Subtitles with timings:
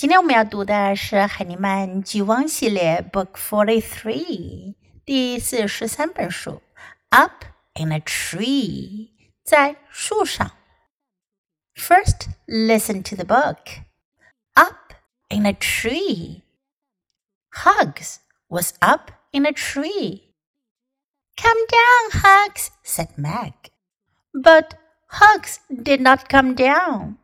[0.00, 4.74] 今天我们要读的是海尼曼 G1 系列 Book Forty Three
[7.74, 9.10] in a tree，
[9.44, 10.52] 在树上。
[11.74, 13.82] First, listen to the book.
[14.54, 14.94] Up
[15.28, 16.44] in a tree.
[17.50, 20.32] Hugs was up in a tree.
[21.36, 23.52] Come down, Hugs, said Meg.
[24.32, 24.78] But
[25.08, 27.18] Hugs did not come down.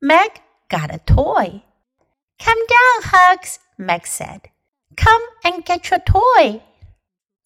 [0.00, 0.42] Meg
[0.72, 1.62] got a toy.
[2.40, 4.48] Come down, Hugs, Meg said.
[4.96, 6.62] Come and get your toy.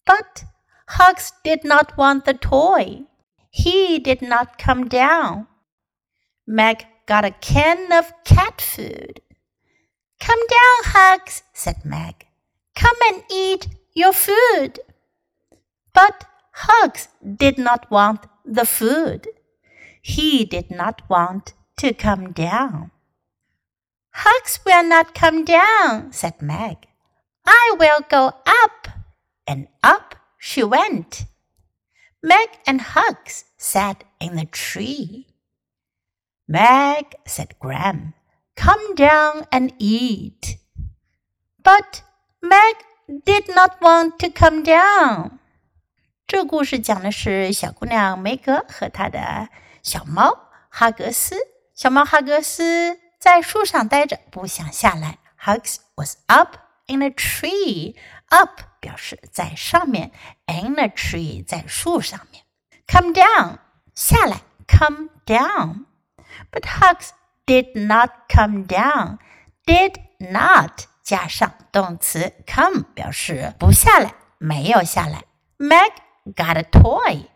[0.05, 0.45] But
[0.87, 3.03] Hugs did not want the toy.
[3.49, 5.47] He did not come down.
[6.47, 9.21] Meg got a can of cat food.
[10.19, 12.25] Come down, Hugs, said Meg.
[12.75, 14.79] Come and eat your food.
[15.93, 17.09] But Hugs
[17.43, 19.27] did not want the food.
[20.01, 22.91] He did not want to come down.
[24.19, 26.87] Hugs will not come down, said Meg.
[27.45, 28.87] I will go up.
[29.45, 31.25] And up she went.
[32.23, 35.27] Meg and Hugs sat in the tree.
[36.47, 38.15] Meg, said Gram,
[38.55, 40.57] come down and eat.
[41.63, 42.01] But
[42.41, 42.75] Meg
[43.23, 45.37] did not want to come down.
[46.25, 49.49] 这故事讲的是小姑娘梅格和她的
[49.83, 51.35] 小猫哈格斯。
[51.75, 55.18] 小猫哈格斯在树上待着，不想下来。
[55.40, 56.56] Hugs was up
[56.86, 57.96] in a tree.
[58.28, 60.12] Up 表示在上面，
[60.46, 62.44] in a tree 在树上面。
[62.86, 63.58] Come down
[63.94, 67.10] 下来，come down。But Hugs
[67.46, 69.18] did not come down.
[69.64, 75.24] Did not 加上动词 come 表示不下来，没有下来。
[75.58, 75.92] Meg
[76.34, 77.26] got a toy.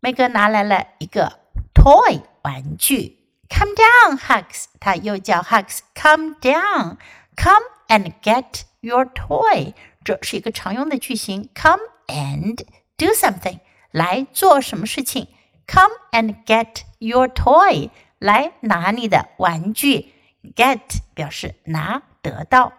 [0.00, 1.40] 梅格拿来了一个
[1.74, 3.15] toy 玩具。
[3.48, 4.64] Come down, Hugs.
[4.80, 6.96] 他又叫 Hugs come down.
[7.36, 9.74] Come and get your toy.
[10.04, 11.50] 这是一个常用的句型。
[11.54, 12.64] Come and
[12.96, 13.60] do something.
[13.90, 15.28] 来做什么事情？
[15.66, 17.90] Come and get your toy.
[18.18, 20.14] 来拿你的玩具。
[20.56, 20.80] Get
[21.14, 22.72] 表示拿得到。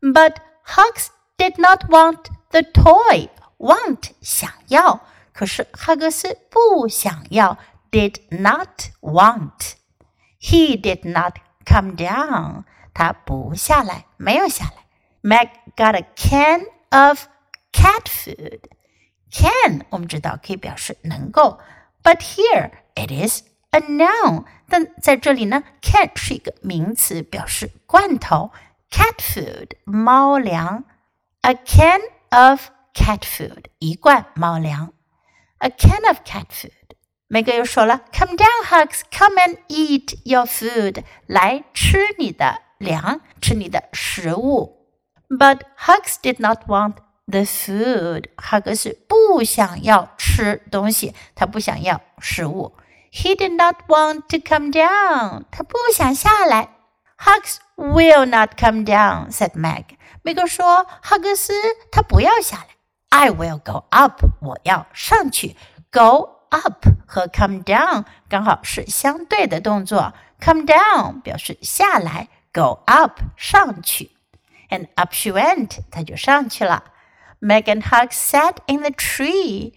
[0.00, 0.36] But
[0.66, 1.08] Hugs
[1.38, 3.28] did not want the toy.
[3.58, 5.00] Want 想要，
[5.32, 7.56] 可是哈格斯不想要。
[7.90, 9.74] Did not want.
[10.40, 12.64] He did not come down.
[12.92, 14.84] 他不下来，没有下来。
[15.22, 17.26] Meg got a can of
[17.72, 18.60] cat food.
[19.30, 21.58] Can 我们知道可以表示能够，
[22.02, 24.44] but here it is a noun.
[24.68, 28.50] 但在这里呢，can 是一个名词，表示罐头。
[28.90, 30.84] Cat food 猫粮，
[31.40, 34.92] a can of cat food 一罐猫粮，
[35.58, 36.70] a can of cat food。
[37.28, 39.00] 梅格又说了：“Come down, Hugs.
[39.10, 41.02] Come and eat your food.
[41.26, 44.88] 来吃你的粮，吃你的食物。”
[45.28, 46.96] But Hugs did not want
[47.26, 48.26] the food.
[48.36, 52.76] 哈格斯不想要吃东西，他不想要食物。
[53.10, 55.44] He did not want to come down.
[55.50, 56.68] 他不想下来。
[57.18, 59.96] Hugs will not come down, said Meg.
[60.22, 61.52] 梅格说：“哈格斯
[61.90, 62.66] 他不要下来。
[63.08, 64.22] I will go up.
[64.40, 65.56] 我要上去。
[65.90, 70.14] Go up 和 come down 刚好是相对的动作。
[70.40, 74.10] come down 表示下来，go up 上去，
[74.68, 76.84] and up she went，她就上去了。
[77.40, 79.74] Meg and Hug sat in the tree。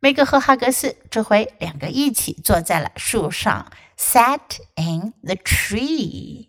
[0.00, 6.48] 梅格和哈格斯这回两个一起坐在了树上，sat in the tree。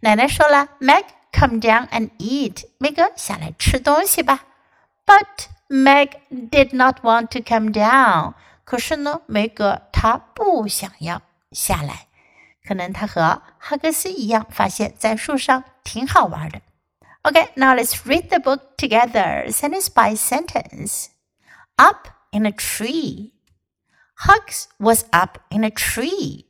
[0.00, 2.64] 奶奶说了，Meg come down and eat。
[2.78, 4.44] 梅格下来吃东西吧。
[5.06, 8.34] But Meg did not want to come down。
[8.64, 11.22] 可是呢，梅格他不想要
[11.52, 12.08] 下来，
[12.66, 16.60] 可能他和哈格斯一样，发现在树上挺好玩的。
[17.22, 21.06] Okay, now let's read the book together, sentence by sentence.
[21.76, 23.32] Up in a tree.
[24.26, 26.46] Hugs was up in a tree.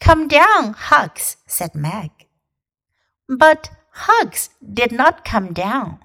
[0.00, 2.10] Come down, Hugs, said Meg.
[3.26, 5.98] But Hugs did not come down.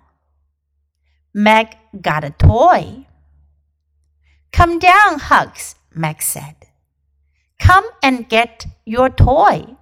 [1.34, 3.06] Meg got a toy.
[4.53, 6.57] Come down, Hugs, Meg said.
[7.59, 9.77] Come and get your toy.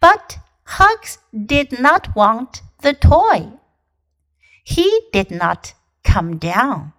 [0.00, 3.52] But Hugs did not want the toy.
[4.64, 5.74] He did not
[6.04, 6.92] come down.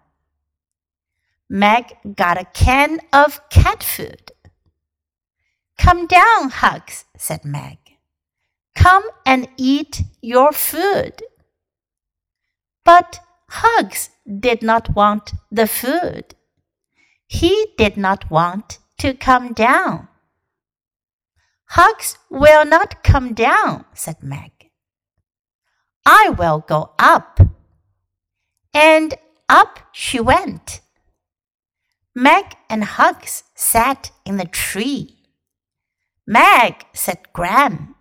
[1.49, 4.31] Meg got a can of cat food.
[5.77, 7.77] Come down, Hugs, said Meg.
[8.75, 11.23] Come and eat your food.
[12.83, 13.19] But
[13.49, 16.35] Hugs did not want the food.
[17.27, 20.07] He did not want to come down.
[21.69, 24.51] Hugs will not come down, said Meg.
[26.05, 27.39] I will go up.
[28.73, 29.13] And
[29.47, 30.81] up she went.
[32.15, 35.17] Meg and Hugs sat in the tree.
[36.25, 37.95] Meg, said Gram,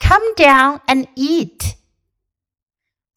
[0.00, 1.76] come down and eat.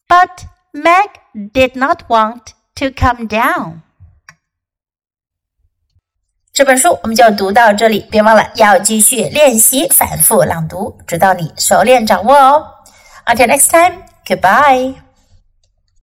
[0.08, 1.10] But Meg
[1.52, 3.82] did not want to come down.
[6.52, 12.66] 这本书我们就读到这里，别忘了要继续练习反复朗读，直到你熟练掌握哦。
[13.26, 14.94] Until next time, goodbye.